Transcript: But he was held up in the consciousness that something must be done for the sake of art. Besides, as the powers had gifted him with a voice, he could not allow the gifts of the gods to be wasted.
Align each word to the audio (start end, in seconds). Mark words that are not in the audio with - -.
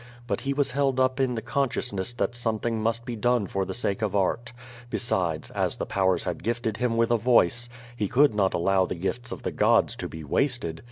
But 0.25 0.41
he 0.41 0.51
was 0.53 0.71
held 0.71 0.99
up 0.99 1.19
in 1.19 1.35
the 1.35 1.43
consciousness 1.43 2.11
that 2.13 2.33
something 2.33 2.81
must 2.81 3.05
be 3.05 3.15
done 3.15 3.45
for 3.45 3.65
the 3.65 3.73
sake 3.75 4.01
of 4.01 4.15
art. 4.15 4.51
Besides, 4.89 5.51
as 5.51 5.75
the 5.77 5.85
powers 5.85 6.23
had 6.23 6.41
gifted 6.41 6.77
him 6.77 6.97
with 6.97 7.11
a 7.11 7.17
voice, 7.17 7.69
he 7.95 8.07
could 8.07 8.33
not 8.33 8.55
allow 8.55 8.87
the 8.87 8.95
gifts 8.95 9.31
of 9.31 9.43
the 9.43 9.51
gods 9.51 9.95
to 9.97 10.07
be 10.09 10.23
wasted. 10.23 10.79